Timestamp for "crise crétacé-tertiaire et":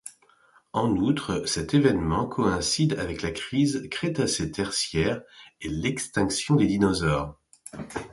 3.29-5.69